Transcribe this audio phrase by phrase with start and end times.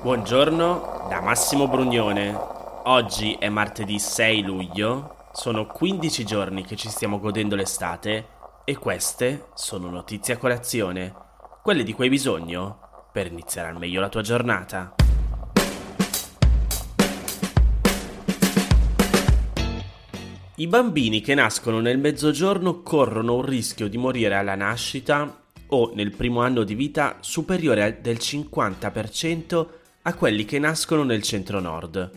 [0.00, 2.32] Buongiorno da Massimo Brugnone.
[2.84, 8.28] Oggi è martedì 6 luglio, sono 15 giorni che ci stiamo godendo l'estate
[8.64, 11.12] e queste sono notizie a colazione,
[11.64, 14.94] quelle di cui hai bisogno per iniziare al meglio la tua giornata.
[20.54, 26.12] I bambini che nascono nel mezzogiorno corrono un rischio di morire alla nascita o nel
[26.12, 29.66] primo anno di vita superiore del 50%
[30.02, 32.10] a quelli che nascono nel centro-nord.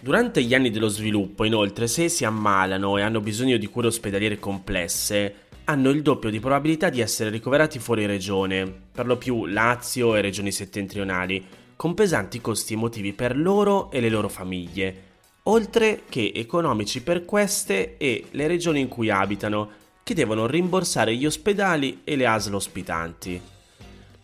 [0.00, 4.38] Durante gli anni dello sviluppo, inoltre, se si ammalano e hanno bisogno di cure ospedaliere
[4.38, 10.14] complesse, hanno il doppio di probabilità di essere ricoverati fuori regione, per lo più Lazio
[10.14, 11.44] e regioni settentrionali,
[11.74, 15.02] con pesanti costi emotivi per loro e le loro famiglie,
[15.44, 19.70] oltre che economici per queste e le regioni in cui abitano,
[20.02, 23.57] che devono rimborsare gli ospedali e le ASL ospitanti.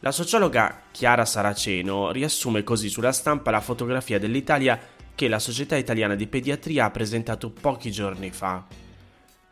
[0.05, 4.79] La sociologa Chiara Saraceno riassume così sulla stampa la fotografia dell'Italia
[5.15, 8.67] che la Società Italiana di Pediatria ha presentato pochi giorni fa.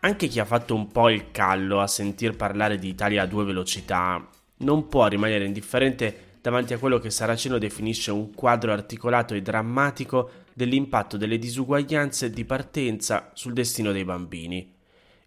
[0.00, 3.44] Anche chi ha fatto un po' il callo a sentir parlare di Italia a due
[3.44, 9.40] velocità non può rimanere indifferente davanti a quello che Saraceno definisce un quadro articolato e
[9.40, 14.70] drammatico dell'impatto delle disuguaglianze di partenza sul destino dei bambini.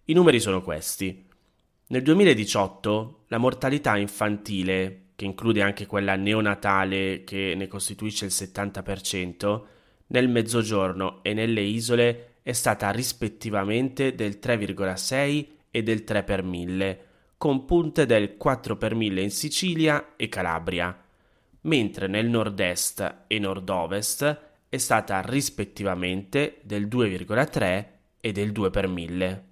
[0.04, 1.26] I numeri sono questi.
[1.88, 9.62] Nel 2018 la mortalità infantile, che include anche quella neonatale che ne costituisce il 70%,
[10.08, 17.04] nel mezzogiorno e nelle isole è stata rispettivamente del 3,6 e del 3 per 1000,
[17.36, 21.00] con punte del 4 per 1000 in Sicilia e Calabria
[21.66, 27.86] mentre nel nord-est e nord-ovest è stata rispettivamente del 2,3
[28.20, 29.44] e del 2 per 1000.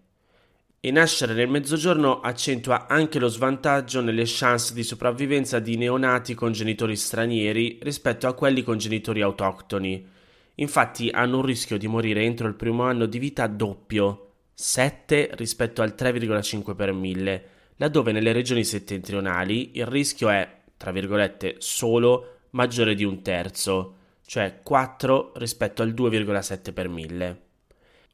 [0.84, 6.52] E nascere nel mezzogiorno accentua anche lo svantaggio nelle chance di sopravvivenza di neonati con
[6.52, 10.06] genitori stranieri rispetto a quelli con genitori autoctoni.
[10.56, 15.80] Infatti hanno un rischio di morire entro il primo anno di vita doppio, 7 rispetto
[15.80, 20.46] al 3,5 per 1000, laddove nelle regioni settentrionali il rischio è
[20.76, 23.94] tra virgolette, solo maggiore di un terzo,
[24.26, 27.43] cioè 4 rispetto al 2,7 per 1000.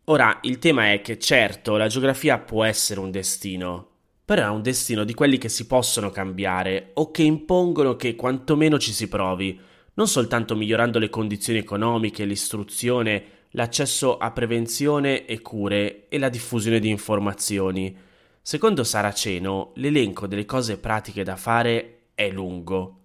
[0.04, 3.88] Ora, il tema è che certo, la geografia può essere un destino,
[4.24, 8.78] però è un destino di quelli che si possono cambiare o che impongono che quantomeno
[8.78, 9.58] ci si provi,
[9.94, 16.80] non soltanto migliorando le condizioni economiche, l'istruzione, l'accesso a prevenzione e cure e la diffusione
[16.80, 17.96] di informazioni.
[18.40, 22.99] Secondo Saraceno, l'elenco delle cose pratiche da fare è lungo.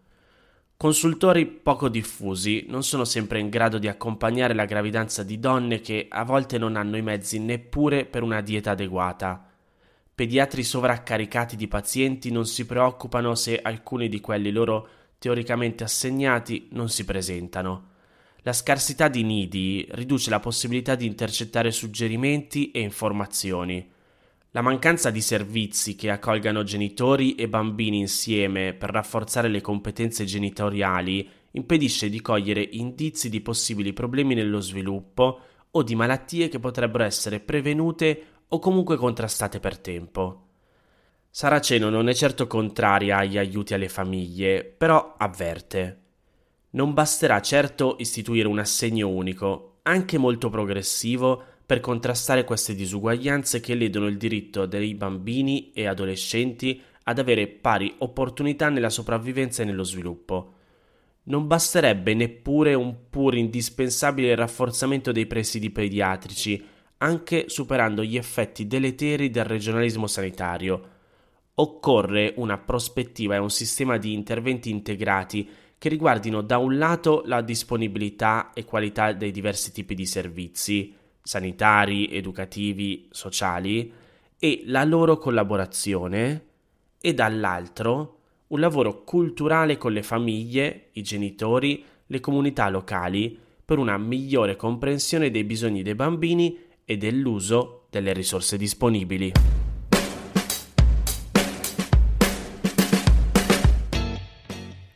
[0.77, 6.07] Consultori poco diffusi non sono sempre in grado di accompagnare la gravidanza di donne che
[6.09, 9.49] a volte non hanno i mezzi neppure per una dieta adeguata.
[10.13, 14.87] Pediatri sovraccaricati di pazienti non si preoccupano se alcuni di quelli loro
[15.17, 17.91] teoricamente assegnati non si presentano.
[18.41, 23.93] La scarsità di nidi riduce la possibilità di intercettare suggerimenti e informazioni.
[24.55, 31.29] La mancanza di servizi che accolgano genitori e bambini insieme per rafforzare le competenze genitoriali
[31.51, 35.39] impedisce di cogliere indizi di possibili problemi nello sviluppo
[35.71, 40.43] o di malattie che potrebbero essere prevenute o comunque contrastate per tempo.
[41.29, 46.03] Saraceno non è certo contraria agli aiuti alle famiglie, però avverte.
[46.69, 53.73] Non basterà certo istituire un assegno unico, anche molto progressivo, per contrastare queste disuguaglianze che
[53.73, 59.83] ledono il diritto dei bambini e adolescenti ad avere pari opportunità nella sopravvivenza e nello
[59.83, 60.53] sviluppo.
[61.23, 66.63] Non basterebbe neppure un pur indispensabile rafforzamento dei presidi pediatrici,
[66.97, 70.89] anche superando gli effetti deleteri del regionalismo sanitario.
[71.55, 77.41] Occorre una prospettiva e un sistema di interventi integrati che riguardino da un lato la
[77.41, 80.93] disponibilità e qualità dei diversi tipi di servizi,
[81.25, 83.91] sanitari, educativi, sociali
[84.37, 86.45] e la loro collaborazione
[87.01, 93.97] e dall'altro un lavoro culturale con le famiglie, i genitori, le comunità locali per una
[93.97, 99.31] migliore comprensione dei bisogni dei bambini e dell'uso delle risorse disponibili.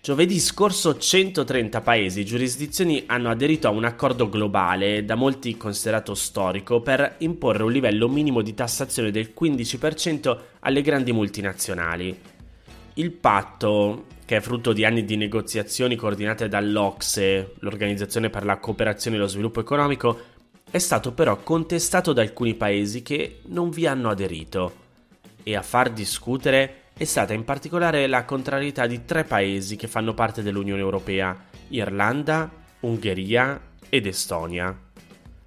[0.09, 6.15] Giovedì scorso 130 paesi e giurisdizioni hanno aderito a un accordo globale, da molti considerato
[6.15, 12.19] storico, per imporre un livello minimo di tassazione del 15% alle grandi multinazionali.
[12.95, 19.15] Il patto, che è frutto di anni di negoziazioni coordinate dall'Ocse, l'Organizzazione per la cooperazione
[19.15, 20.21] e lo sviluppo economico,
[20.71, 24.73] è stato però contestato da alcuni paesi che non vi hanno aderito.
[25.44, 30.13] E a far discutere è stata in particolare la contrarietà di tre paesi che fanno
[30.13, 31.34] parte dell'Unione Europea,
[31.69, 32.51] Irlanda,
[32.81, 33.57] Ungheria
[33.88, 34.78] ed Estonia.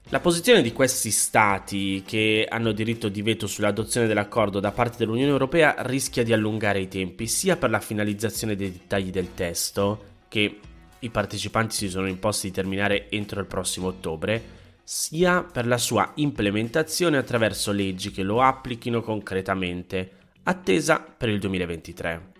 [0.09, 5.31] La posizione di questi stati che hanno diritto di veto sull'adozione dell'accordo da parte dell'Unione
[5.31, 10.59] Europea rischia di allungare i tempi sia per la finalizzazione dei dettagli del testo, che
[11.01, 14.43] i partecipanti si sono imposti di terminare entro il prossimo ottobre,
[14.83, 22.31] sia per la sua implementazione attraverso leggi che lo applichino concretamente, attesa per il 2023.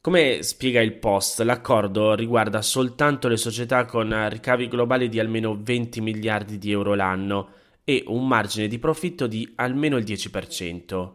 [0.00, 6.00] Come spiega il Post, l'accordo riguarda soltanto le società con ricavi globali di almeno 20
[6.00, 7.48] miliardi di euro l'anno
[7.82, 11.12] e un margine di profitto di almeno il 10%.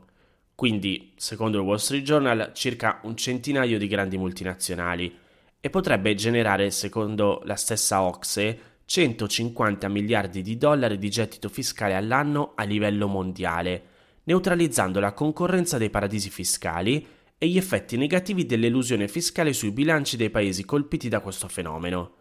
[0.54, 5.18] Quindi, secondo il Wall Street Journal, circa un centinaio di grandi multinazionali
[5.60, 12.52] e potrebbe generare, secondo la stessa Ocse, 150 miliardi di dollari di gettito fiscale all'anno
[12.56, 13.84] a livello mondiale,
[14.24, 17.06] neutralizzando la concorrenza dei paradisi fiscali
[17.38, 22.16] e gli effetti negativi dell'elusione fiscale sui bilanci dei paesi colpiti da questo fenomeno.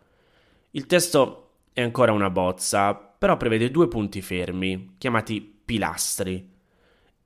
[0.70, 6.48] Il testo è ancora una bozza, però prevede due punti fermi, chiamati pilastri.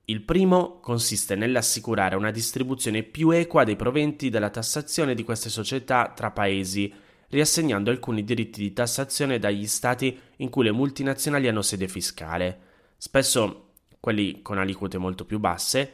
[0.07, 6.11] Il primo consiste nell'assicurare una distribuzione più equa dei proventi della tassazione di queste società
[6.13, 6.93] tra paesi,
[7.29, 12.59] riassegnando alcuni diritti di tassazione dagli stati in cui le multinazionali hanno sede fiscale,
[12.97, 13.64] spesso
[14.05, 15.93] quelli con aliquote molto più basse,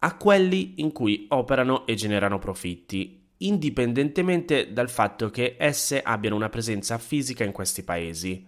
[0.00, 6.50] a quelli in cui operano e generano profitti, indipendentemente dal fatto che esse abbiano una
[6.50, 8.46] presenza fisica in questi paesi.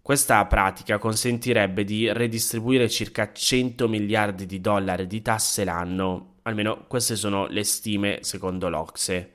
[0.00, 7.14] Questa pratica consentirebbe di redistribuire circa 100 miliardi di dollari di tasse l'anno, almeno queste
[7.14, 9.32] sono le stime secondo l'Ocse.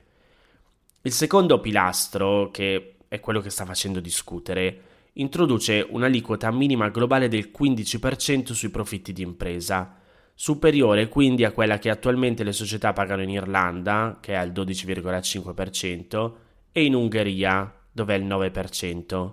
[1.02, 4.82] Il secondo pilastro, che è quello che sta facendo discutere,
[5.18, 9.96] introduce un'aliquota minima globale del 15% sui profitti di impresa,
[10.34, 16.32] superiore quindi a quella che attualmente le società pagano in Irlanda, che è al 12,5%,
[16.70, 19.32] e in Ungheria, dove è il 9%.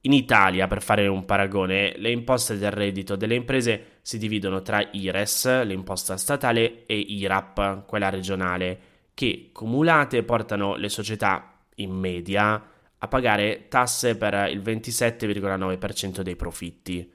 [0.00, 4.86] In Italia, per fare un paragone, le imposte del reddito delle imprese si dividono tra
[4.90, 8.78] IRES, l'imposta statale, e IRAP, quella regionale,
[9.12, 12.72] che cumulate portano le società in media
[13.04, 17.12] a pagare tasse per il 27,9% dei profitti.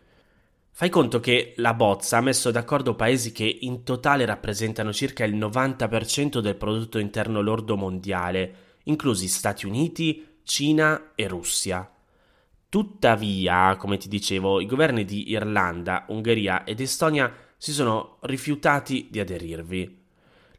[0.72, 5.36] Fai conto che la bozza ha messo d'accordo paesi che in totale rappresentano circa il
[5.36, 8.54] 90% del prodotto interno lordo mondiale,
[8.84, 11.92] inclusi Stati Uniti, Cina e Russia.
[12.70, 19.20] Tuttavia, come ti dicevo, i governi di Irlanda, Ungheria ed Estonia si sono rifiutati di
[19.20, 19.98] aderirvi.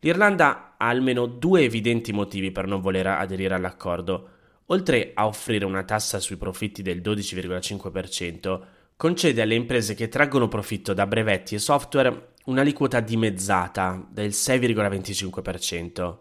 [0.01, 4.39] L'Irlanda ha almeno due evidenti motivi per non voler aderire all'accordo.
[4.73, 8.61] Oltre a offrire una tassa sui profitti del 12,5%,
[8.97, 16.19] concede alle imprese che traggono profitto da brevetti e software un'aliquota dimezzata del 6,25%.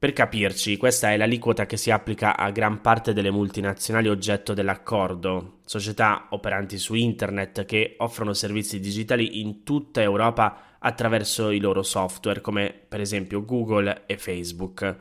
[0.00, 5.58] Per capirci, questa è l'aliquota che si applica a gran parte delle multinazionali oggetto dell'accordo,
[5.64, 12.40] società operanti su internet che offrono servizi digitali in tutta Europa attraverso i loro software,
[12.40, 14.96] come per esempio Google e Facebook.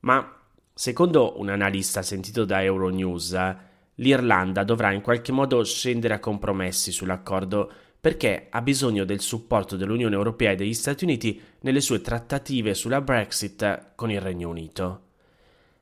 [0.00, 0.39] Ma
[0.80, 3.36] secondo un analista sentito da Euronews,
[3.96, 10.14] l'Irlanda dovrà in qualche modo scendere a compromessi sull'accordo perché ha bisogno del supporto dell'Unione
[10.14, 15.02] Europea e degli Stati Uniti nelle sue trattative sulla Brexit con il Regno Unito.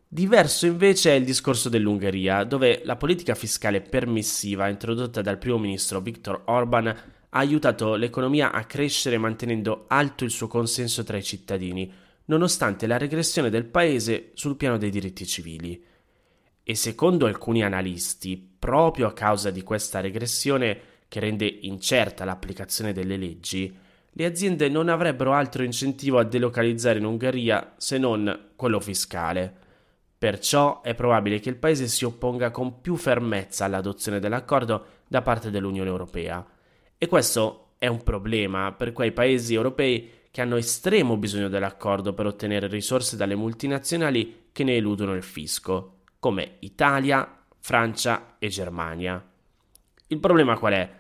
[0.08, 6.00] Diverso invece è il discorso dell'Ungheria, dove la politica fiscale permissiva introdotta dal primo ministro
[6.00, 12.06] Viktor Orban ha aiutato l'economia a crescere mantenendo alto il suo consenso tra i cittadini,
[12.28, 15.82] nonostante la regressione del paese sul piano dei diritti civili
[16.62, 23.16] e secondo alcuni analisti, proprio a causa di questa regressione che rende incerta l'applicazione delle
[23.16, 23.75] leggi,
[24.11, 29.66] le aziende non avrebbero altro incentivo a delocalizzare in Ungheria se non quello fiscale.
[30.18, 35.50] Perciò è probabile che il paese si opponga con più fermezza all'adozione dell'accordo da parte
[35.50, 36.44] dell'Unione Europea.
[36.99, 42.26] E questo è un problema per quei paesi europei che hanno estremo bisogno dell'accordo per
[42.26, 49.25] ottenere risorse dalle multinazionali che ne eludono il fisco come Italia, Francia e Germania.
[50.08, 50.90] Il problema qual è?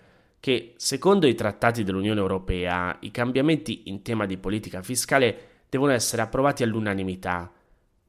[0.40, 6.22] Che secondo i trattati dell'Unione Europea i cambiamenti in tema di politica fiscale devono essere
[6.22, 7.50] approvati all'unanimità.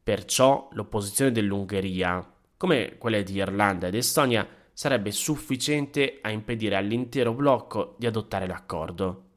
[0.03, 2.25] Perciò l'opposizione dell'Ungheria,
[2.57, 9.28] come quelle di Irlanda ed Estonia, sarebbe sufficiente a impedire all'intero blocco di adottare l'accordo.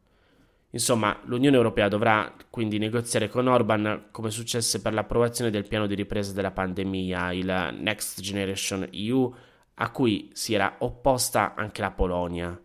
[0.75, 5.95] Insomma, l'Unione Europea dovrà quindi negoziare con Orban come successe per l'approvazione del piano di
[5.95, 9.35] ripresa della pandemia, il Next Generation EU,
[9.75, 12.59] a cui si era opposta anche la Polonia.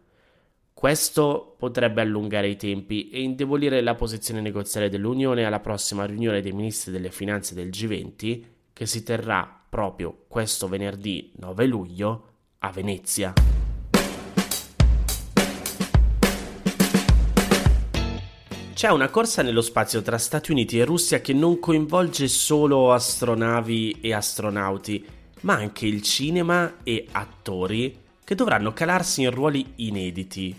[0.73, 6.51] Questo potrebbe allungare i tempi e indebolire la posizione negoziale dell'Unione alla prossima riunione dei
[6.53, 12.27] ministri delle finanze del G20, che si terrà proprio questo venerdì 9 luglio
[12.59, 13.33] a Venezia.
[18.77, 24.01] C'è una corsa nello spazio tra Stati Uniti e Russia che non coinvolge solo astronavi
[24.01, 25.03] e astronauti,
[25.41, 30.55] ma anche il cinema e attori che dovranno calarsi in ruoli inediti.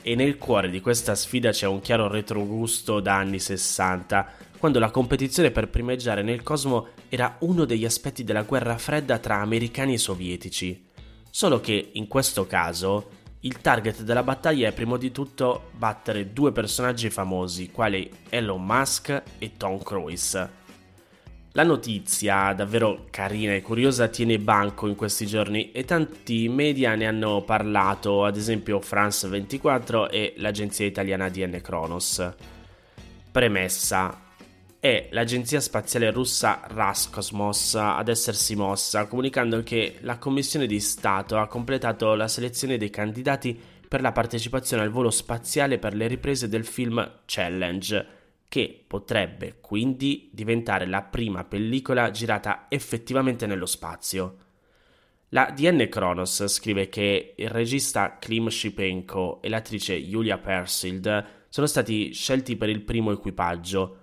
[0.00, 4.90] E nel cuore di questa sfida c'è un chiaro retrogusto da anni 60, quando la
[4.90, 9.98] competizione per primeggiare nel cosmo era uno degli aspetti della guerra fredda tra americani e
[9.98, 10.86] sovietici.
[11.28, 16.52] Solo che in questo caso il target della battaglia è prima di tutto battere due
[16.52, 20.60] personaggi famosi, quali Elon Musk e Tom Cruise.
[21.54, 27.06] La notizia, davvero carina e curiosa, tiene banco in questi giorni e tanti media ne
[27.06, 32.32] hanno parlato, ad esempio France 24 e l'agenzia italiana DN Kronos.
[33.32, 34.21] Premessa,
[34.82, 41.46] è l'agenzia spaziale russa Raskosmos ad essersi mossa, comunicando che la Commissione di Stato ha
[41.46, 46.64] completato la selezione dei candidati per la partecipazione al volo spaziale per le riprese del
[46.64, 48.06] film Challenge,
[48.48, 54.36] che potrebbe quindi diventare la prima pellicola girata effettivamente nello spazio.
[55.28, 62.12] La DN Kronos scrive che il regista Klim Shipenko e l'attrice Julia Persild sono stati
[62.12, 63.98] scelti per il primo equipaggio,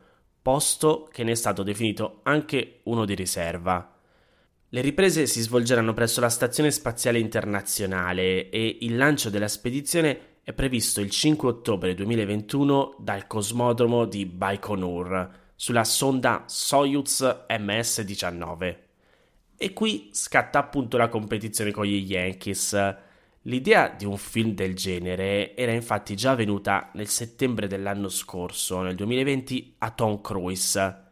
[0.50, 3.94] posto che ne è stato definito anche uno di riserva.
[4.70, 10.52] Le riprese si svolgeranno presso la Stazione Spaziale Internazionale e il lancio della spedizione è
[10.54, 18.78] previsto il 5 ottobre 2021 dal cosmodromo di Baikonur sulla sonda Soyuz MS-19.
[19.56, 22.96] E qui scatta appunto la competizione con gli Yankees
[23.44, 28.96] L'idea di un film del genere era infatti già venuta nel settembre dell'anno scorso, nel
[28.96, 31.08] 2020, a Tom Cruise.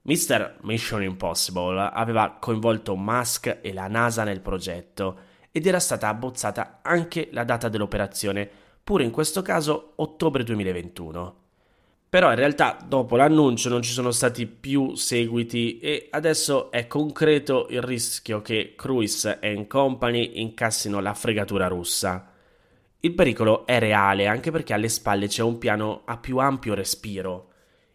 [0.00, 0.58] Mr.
[0.62, 5.18] Mission Impossible aveva coinvolto Musk e la NASA nel progetto
[5.50, 8.48] ed era stata abbozzata anche la data dell'operazione,
[8.82, 11.45] pure in questo caso ottobre 2021.
[12.16, 17.66] Però in realtà dopo l'annuncio non ci sono stati più seguiti e adesso è concreto
[17.68, 22.32] il rischio che Cruise e Company incassino la fregatura russa.
[23.00, 27.50] Il pericolo è reale anche perché alle spalle c'è un piano a più ampio respiro.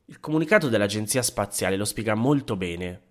[0.06, 3.02] Il comunicato dell'Agenzia Spaziale lo spiega molto bene.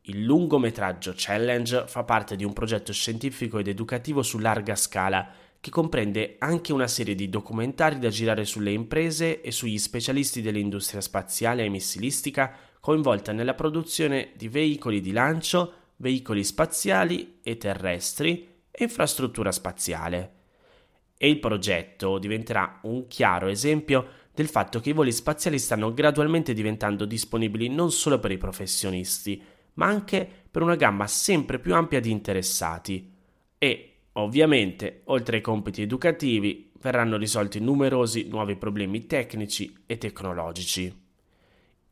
[0.00, 5.28] Il lungometraggio Challenge fa parte di un progetto scientifico ed educativo su larga scala
[5.60, 11.00] che comprende anche una serie di documentari da girare sulle imprese e sugli specialisti dell'industria
[11.00, 18.84] spaziale e missilistica coinvolta nella produzione di veicoli di lancio, veicoli spaziali e terrestri e
[18.84, 20.34] infrastruttura spaziale.
[21.18, 26.52] E il progetto diventerà un chiaro esempio del fatto che i voli spaziali stanno gradualmente
[26.52, 29.42] diventando disponibili non solo per i professionisti,
[29.74, 33.12] ma anche per una gamma sempre più ampia di interessati.
[33.58, 41.06] E Ovviamente, oltre ai compiti educativi, verranno risolti numerosi nuovi problemi tecnici e tecnologici.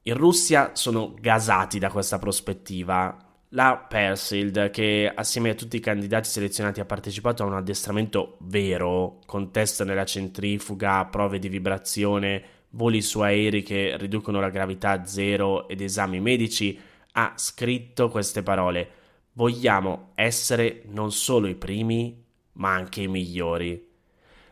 [0.03, 3.17] In Russia sono gasati da questa prospettiva.
[3.51, 9.21] La Persild, che assieme a tutti i candidati selezionati ha partecipato a un addestramento vero,
[9.27, 15.05] con test nella centrifuga, prove di vibrazione, voli su aerei che riducono la gravità a
[15.07, 16.79] zero ed esami medici,
[17.13, 18.91] ha scritto queste parole
[19.37, 23.95] vogliamo essere non solo i primi, ma anche i migliori.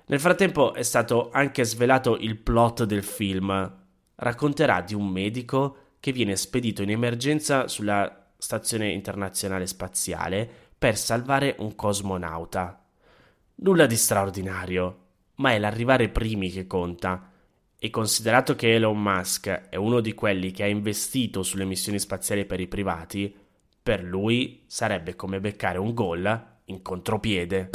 [0.07, 3.77] Nel frattempo è stato anche svelato il plot del film.
[4.17, 11.57] Racconterà di un medico che viene spedito in emergenza sulla Stazione Internazionale Spaziale per salvare
[11.61, 12.85] un cosmonauta.
[13.57, 14.99] Nulla di straordinario,
[15.37, 17.31] ma è l'arrivare primi che conta.
[17.79, 22.45] E considerato che Elon Musk è uno di quelli che ha investito sulle missioni spaziali
[22.45, 23.35] per i privati,
[23.85, 27.69] per lui sarebbe come beccare un gol in contropiede.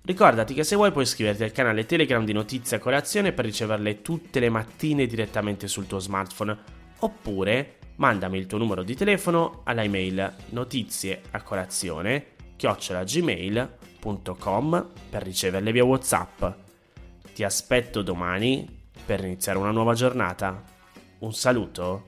[0.00, 4.00] Ricordati che se vuoi puoi iscriverti al canale Telegram di Notizie a Colazione per riceverle
[4.00, 6.56] tutte le mattine direttamente sul tuo smartphone,
[7.00, 16.44] oppure mandami il tuo numero di telefono alla email notizieacolazione chiocciolagmail.com per riceverle via Whatsapp.
[17.34, 18.66] Ti aspetto domani
[19.04, 20.64] per iniziare una nuova giornata.
[21.18, 22.07] Un saluto